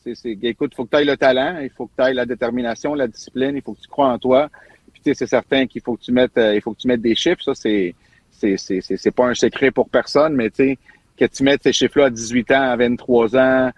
[0.03, 2.15] C'est, c'est, écoute, il faut que tu ailles le talent, il faut que tu ailles
[2.15, 4.49] la détermination, la discipline, il faut que tu crois en toi.
[4.93, 7.13] Puis c'est certain qu'il faut que tu mettes, euh, il faut que tu mettes des
[7.13, 7.43] chiffres.
[7.43, 7.93] Ça, c'est,
[8.31, 10.77] c'est, c'est, c'est, pas un secret pour personne, mais tu sais,
[11.15, 13.71] que tu mettes ces chiffres-là à 18 ans, à 23 ans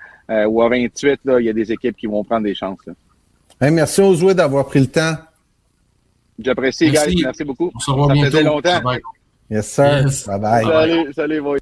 [0.48, 2.80] ou à 28, là, il y a des équipes qui vont prendre des chances.
[2.88, 2.94] Là
[3.62, 5.16] merci aux joueurs d'avoir pris le temps.
[6.40, 7.22] J'apprécie, guys.
[7.24, 7.72] Merci beaucoup.
[7.74, 8.32] On se revoit bientôt.
[8.32, 8.82] faisait longtemps.
[9.50, 10.06] Yes, sir.
[10.28, 10.64] Bye bye.
[10.66, 11.60] Salut, salut, boy.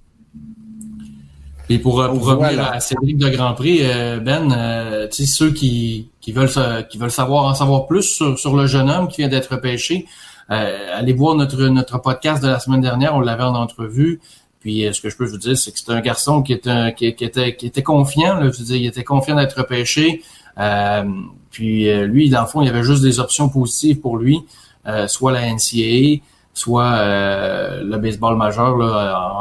[1.69, 5.51] Et pour, pour revenir à Cédric de Grand Prix, euh, Ben, euh, tu sais, ceux
[5.51, 6.49] qui, qui, veulent,
[6.89, 10.05] qui veulent savoir en savoir plus sur, sur le jeune homme qui vient d'être pêché,
[10.49, 14.19] euh, allez voir notre, notre podcast de la semaine dernière, on l'avait en entrevue.
[14.59, 17.05] Puis ce que je peux vous dire, c'est que c'est un garçon qui était, qui,
[17.07, 18.35] était, qui était confiant.
[18.35, 20.21] Là, je veux dire, il était confiant d'être pêché.
[20.57, 21.03] Euh,
[21.51, 24.39] puis euh, lui, dans le fond, il y avait juste des options positives pour lui,
[24.87, 28.75] euh, soit la NCAA, soit euh, le baseball majeur,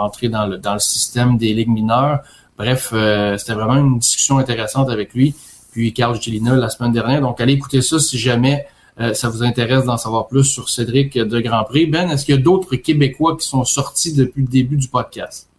[0.01, 2.20] entrer dans le, dans le système des ligues mineures.
[2.59, 2.92] Bref,
[3.38, 5.35] c'était vraiment une discussion intéressante avec lui.
[5.73, 7.23] Puis Carl Gilina la semaine dernière.
[7.23, 8.66] Donc, allez écouter ça si jamais
[9.14, 11.87] ça vous intéresse d'en savoir plus sur Cédric de Grand Prix.
[11.87, 15.49] Ben, est-ce qu'il y a d'autres Québécois qui sont sortis depuis le début du podcast?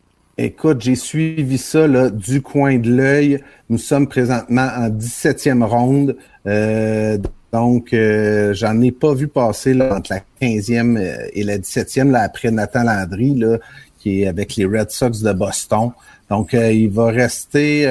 [0.43, 3.43] Écoute, j'ai suivi ça là, du coin de l'œil.
[3.69, 6.17] Nous sommes présentement en 17e ronde.
[6.47, 7.19] Euh,
[7.53, 12.09] donc, euh, j'en ai pas vu passer là, entre la 15e euh, et la 17e,
[12.09, 13.59] là, après Nathan Landry, là,
[13.99, 15.91] qui est avec les Red Sox de Boston.
[16.27, 17.83] Donc, il va rester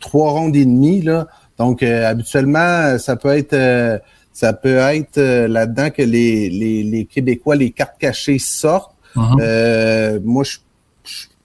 [0.00, 1.02] trois rondes et demie.
[1.02, 1.28] Là.
[1.58, 4.00] Donc, habituellement, ça peut être
[4.32, 8.94] ça peut être là-dedans que les, les, les Québécois, les cartes cachées sortent.
[9.16, 9.40] Uh-huh.
[9.40, 10.58] Euh, moi, je,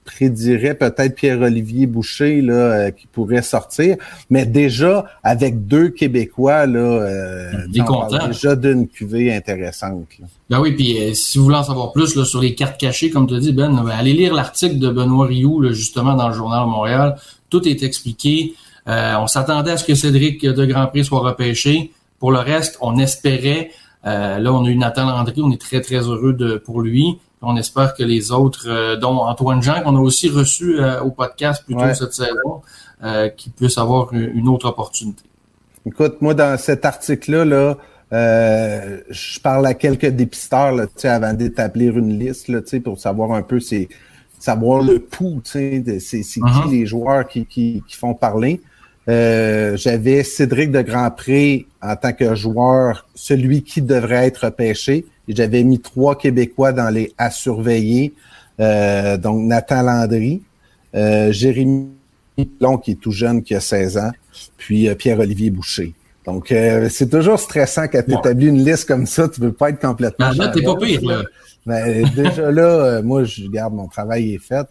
[0.05, 3.95] prédirais peut-être Pierre-Olivier Boucher là, euh, qui pourrait sortir.
[4.29, 7.51] Mais déjà, avec deux Québécois, là, euh,
[8.27, 10.05] déjà d'une cuvée intéressante.
[10.49, 13.27] Ben oui, puis si vous voulez en savoir plus là, sur les cartes cachées, comme
[13.27, 16.65] tu as dit, Ben, ben allez lire l'article de Benoît Rioux, justement, dans le Journal
[16.65, 17.15] de Montréal.
[17.49, 18.53] Tout est expliqué.
[18.85, 21.91] on s'attendait à ce que Cédric de Grand Prix soit repêché.
[22.19, 23.71] Pour le reste, on espérait.
[24.03, 27.17] là, on a eu Nathan Landry, on est très, très heureux de, pour lui.
[27.43, 31.11] On espère que les autres, euh, dont Antoine Jean, qu'on a aussi reçu euh, au
[31.11, 32.61] podcast plus tôt cette saison,
[33.03, 35.23] euh, qui puissent avoir une, autre opportunité.
[35.85, 37.77] Écoute, moi, dans cet article-là, là,
[39.09, 43.59] je parle à quelques dépisteurs là, avant d'établir une liste là, pour savoir un peu
[43.59, 43.89] c'est
[44.39, 46.69] savoir le pouls, c'est qui uh-huh.
[46.69, 48.61] les joueurs qui, qui, qui font parler.
[49.09, 55.05] Euh, j'avais Cédric de Grandpré en tant que joueur, celui qui devrait être pêché.
[55.27, 58.13] J'avais mis trois Québécois dans les à surveiller.
[58.59, 60.41] Euh, donc Nathan Landry,
[60.95, 61.89] euh, Jérémy
[62.59, 64.11] Plon, qui est tout jeune, qui a 16 ans,
[64.57, 65.93] puis Pierre-Olivier Boucher.
[66.25, 66.53] Donc,
[66.89, 70.27] c'est toujours stressant quand tu établis une liste comme ça, tu veux pas être complètement.
[70.29, 71.23] Ah, là, t'es pas pire, là.
[71.65, 74.67] Ben, déjà là, moi, je garde mon travail est fait.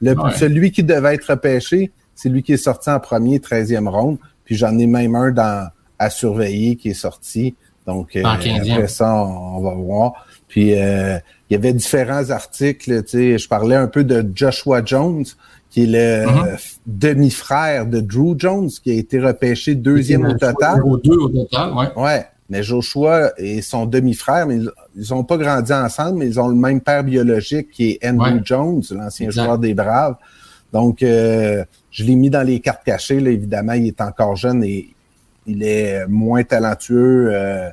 [0.00, 4.18] le, Celui qui devait être pêché, c'est lui qui est sorti en premier, 13e ronde.
[4.44, 7.54] Puis j'en ai même un dans à surveiller qui est sorti.
[7.86, 10.26] Donc euh, après ça, on, va voir.
[10.48, 11.18] Puis euh,
[11.48, 13.02] il y avait différents articles.
[13.04, 15.24] Tu sais, je parlais un peu de Joshua Jones,
[15.70, 16.78] qui est le uh-huh.
[16.86, 20.82] demi-frère de Drew Jones, qui a été repêché deuxième au total.
[21.04, 21.92] Deux au total, ouais.
[21.96, 22.26] Ouais.
[22.48, 24.58] Mais Joshua et son demi-frère, mais
[24.94, 28.40] ils n'ont pas grandi ensemble, mais ils ont le même père biologique qui est Andrew
[28.44, 30.14] Jones, l'ancien joueur des Braves.
[30.72, 33.18] Donc, euh, je l'ai mis dans les cartes cachées.
[33.18, 34.94] Là, évidemment, il est encore jeune et
[35.46, 37.70] il est moins talentueux euh,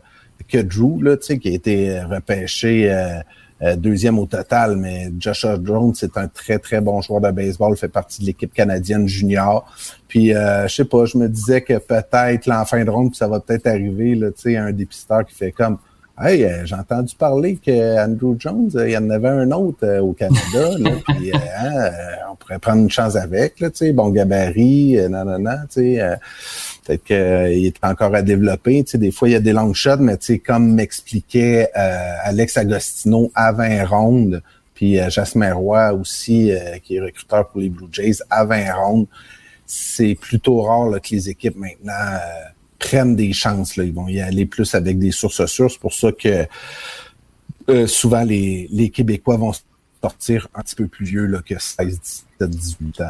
[0.47, 4.75] que Drew, là, qui a été repêché euh, deuxième au total.
[4.75, 8.53] Mais Joshua Jones, c'est un très, très bon joueur de baseball, fait partie de l'équipe
[8.53, 9.65] canadienne junior.
[10.07, 13.67] Puis, je sais pas, je me disais que peut-être l'enfin de ronde, ça va peut-être
[13.67, 15.77] arriver, là, un dépisteur qui fait comme
[16.21, 19.79] Hey, euh, j'ai entendu parler que Andrew Jones, euh, il y en avait un autre
[19.83, 21.89] euh, au Canada, là, puis hein,
[22.31, 25.97] on pourrait prendre une chance avec, là, tu sais, bon gabarit, non, non, non, tu
[25.97, 26.17] sais,
[26.83, 29.73] peut-être qu'il est encore à développer, tu sais, des fois il y a des longs
[29.73, 34.41] shots, mais tu sais, comme m'expliquait Alex Agostino à 20 rondes,
[34.73, 36.51] puis Jasmin Roy aussi,
[36.83, 39.07] qui est recruteur pour les Blue Jays, à 20 rondes,
[39.65, 42.19] c'est plutôt rare là, que les équipes maintenant
[42.83, 43.77] prennent des chances.
[43.77, 43.83] Là.
[43.83, 45.71] Ils vont y aller plus avec des sources sûres.
[45.71, 46.45] C'est pour ça que
[47.69, 49.53] euh, souvent les, les, Québécois vont
[50.01, 51.99] sortir un petit peu plus vieux là, que 16,
[52.39, 53.05] 17, 18 ans.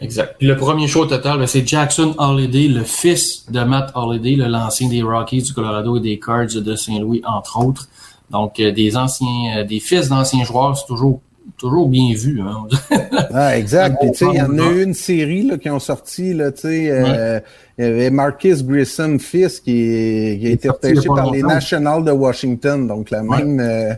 [0.00, 0.36] Exact.
[0.40, 5.02] le premier show total, ben, c'est Jackson Holiday, le fils de Matt Holiday, l'ancien des
[5.02, 7.88] Rockies du Colorado et des Cards de Saint-Louis, entre autres.
[8.30, 11.20] Donc, euh, des anciens, euh, des fils d'anciens joueurs, c'est toujours
[11.56, 12.40] toujours bien vu.
[12.40, 12.66] Hein.
[13.32, 13.96] ah, exact.
[14.00, 16.52] Puis, tu sais, il y en a eu une série là, qui ont sorti, là,
[16.52, 17.40] tu sais, euh,
[17.78, 22.12] il y avait Marcus Grissom fils qui, qui a été repêché par les Nationals de
[22.12, 22.86] Washington.
[22.86, 23.60] Donc, la même...
[23.60, 23.94] Euh,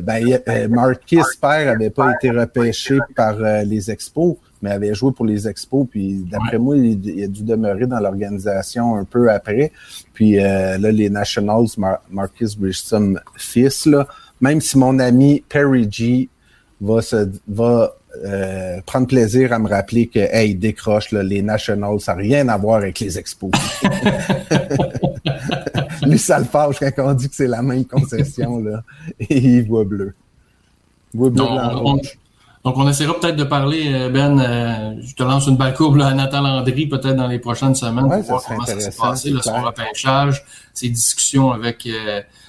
[0.00, 5.26] ben, euh, Marquis père avait pas été repêché par les Expos, mais avait joué pour
[5.26, 5.86] les Expos.
[5.90, 9.72] Puis d'après moi, il, a dû demeurer dans l'organisation un peu après.
[10.12, 11.66] Puis là, les Nationals,
[12.10, 14.06] Marcus Grissom fils, là,
[14.40, 16.28] même si mon ami Perry G
[16.80, 22.14] va se va euh, prendre plaisir à me rappeler que hey, décroche les Nationals, ça
[22.14, 23.50] n'a rien à voir avec les expos.
[26.06, 28.82] Lui, ça le fâche quand on dit que c'est la même concession, là.
[29.20, 30.14] Et il voit bleu.
[31.12, 31.44] Il voit bleu
[32.66, 36.00] donc, on, essaiera peut-être de parler, euh, Ben, euh, je te lance une balle courbe
[36.02, 39.40] à Nathan Landry, peut-être dans les prochaines semaines, pour voir comment ça s'est passé, là,
[39.40, 41.88] son repêchage, ses discussions avec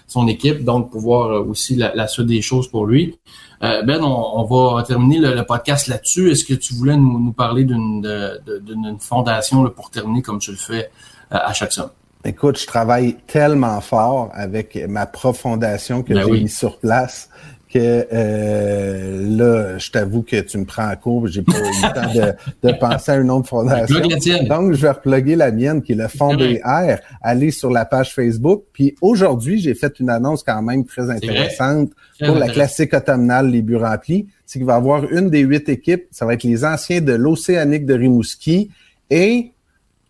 [0.08, 3.18] son équipe, donc pour voir aussi la, la suite des choses pour lui.
[3.64, 6.32] Euh, ben, on, va terminer le, podcast là-dessus.
[6.32, 10.90] Est-ce que tu voulais nous, parler d'une fondation pour terminer comme tu le fais
[11.32, 11.90] euh, à chaque semaine?
[12.24, 17.30] Écoute, je travaille tellement fort avec ma prof fondation que ben j'ai mis sur place.
[17.72, 21.94] Que euh, là, je t'avoue que tu me prends en cours, j'ai pas eu le
[21.94, 24.00] temps de, de, penser à une autre fondation.
[24.48, 27.02] Donc, je vais reploguer la mienne, qui est le Fond BR.
[27.22, 28.64] Allez sur la page Facebook.
[28.72, 33.62] Puis aujourd'hui, j'ai fait une annonce quand même très intéressante pour la classique automnale Les
[33.62, 34.28] Buts remplis.
[34.46, 36.06] C'est qu'il va y avoir une des huit équipes.
[36.12, 38.70] Ça va être les anciens de l'Océanique de Rimouski
[39.10, 39.52] et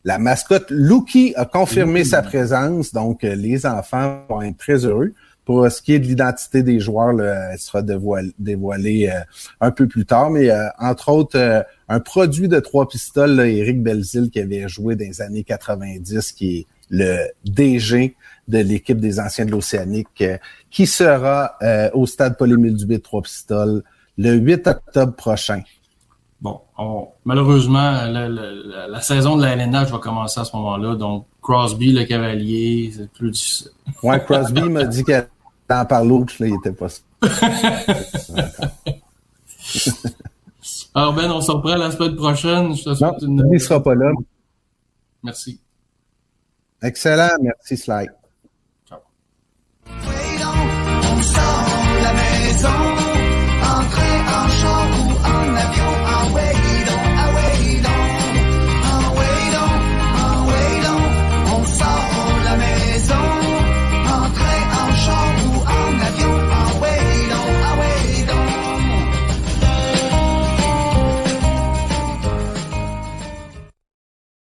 [0.07, 5.13] la mascotte Lucky a confirmé sa présence, donc euh, les enfants vont être très heureux.
[5.47, 9.21] Pour ce qui est de l'identité des joueurs, elle sera dévoilée, euh,
[9.61, 14.29] un peu plus tard, mais euh, entre autres, un produit de trois pistoles, Eric Belzil,
[14.29, 18.17] qui avait joué dans les années 90, qui est le DG
[18.49, 20.21] de l'équipe des anciens de l'Océanique,
[20.69, 21.57] qui sera
[21.93, 23.83] au stade Polémile du trois pistoles
[24.17, 25.61] le 8 octobre prochain.
[26.41, 26.59] Bon,
[27.23, 30.95] malheureusement, la, saison de la LNH va commencer à ce moment-là.
[30.95, 33.71] Donc, Crosby, le cavalier, c'est plus difficile.
[34.03, 35.29] Ouais, Crosby m'a dit qu'elle
[35.69, 36.87] en parle l'autre, là, il était pas
[40.93, 42.75] Alors, Ben, on se reprend la semaine prochaine.
[42.75, 43.53] Je te souhaite non, une...
[43.53, 44.11] Il sera pas là.
[45.23, 45.59] Merci.
[46.81, 47.35] Excellent.
[47.41, 48.07] Merci, Sly.